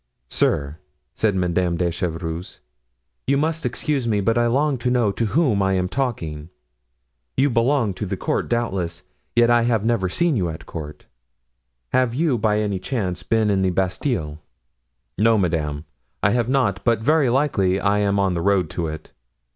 [0.29, 0.79] "Sir,"
[1.13, 2.59] said Madame de Chevreuse,
[3.27, 6.49] "you must excuse me, but I long to know to whom I am talking.
[7.37, 9.03] You belong to the court, doubtless,
[9.35, 11.05] yet I have never seen you at court.
[11.93, 14.39] Have you, by any chance, been in the Bastile?"
[15.19, 15.85] "No, madame,
[16.23, 19.11] I have not; but very likely I am on the road to it."